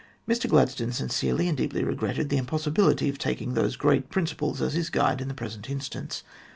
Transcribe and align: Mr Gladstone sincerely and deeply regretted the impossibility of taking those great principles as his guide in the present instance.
Mr 0.27 0.49
Gladstone 0.49 0.91
sincerely 0.91 1.47
and 1.47 1.55
deeply 1.55 1.83
regretted 1.83 2.29
the 2.29 2.37
impossibility 2.37 3.07
of 3.07 3.19
taking 3.19 3.53
those 3.53 3.75
great 3.75 4.09
principles 4.09 4.59
as 4.59 4.73
his 4.73 4.89
guide 4.89 5.21
in 5.21 5.27
the 5.27 5.35
present 5.35 5.69
instance. 5.69 6.23